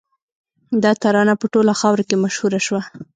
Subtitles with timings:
[0.83, 2.81] دا ترانه په ټوله خاوره کې مشهوره شوه